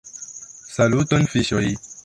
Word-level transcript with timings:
Saluton 0.77 1.29
fiŝoj 1.35 1.71